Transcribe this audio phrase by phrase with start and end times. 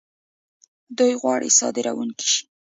[0.97, 2.43] دوی غواړي صادرونکي شي.